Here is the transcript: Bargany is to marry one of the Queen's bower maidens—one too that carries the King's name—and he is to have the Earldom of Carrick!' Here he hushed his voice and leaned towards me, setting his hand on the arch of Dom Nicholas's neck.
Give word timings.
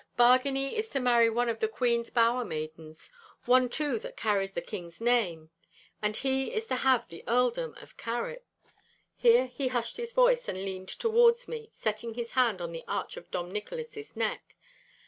Bargany 0.17 0.73
is 0.73 0.89
to 0.89 0.99
marry 0.99 1.29
one 1.29 1.47
of 1.47 1.59
the 1.59 1.67
Queen's 1.67 2.09
bower 2.09 2.43
maidens—one 2.43 3.69
too 3.69 3.99
that 3.99 4.17
carries 4.17 4.53
the 4.53 4.59
King's 4.59 4.99
name—and 4.99 6.17
he 6.17 6.51
is 6.51 6.65
to 6.65 6.77
have 6.77 7.07
the 7.07 7.23
Earldom 7.27 7.75
of 7.79 7.97
Carrick!' 7.97 8.43
Here 9.15 9.45
he 9.45 9.67
hushed 9.67 9.97
his 9.97 10.11
voice 10.11 10.47
and 10.49 10.65
leaned 10.65 10.89
towards 10.89 11.47
me, 11.47 11.69
setting 11.75 12.15
his 12.15 12.31
hand 12.31 12.61
on 12.63 12.71
the 12.71 12.83
arch 12.87 13.15
of 13.15 13.29
Dom 13.29 13.51
Nicholas's 13.51 14.15
neck. 14.15 14.55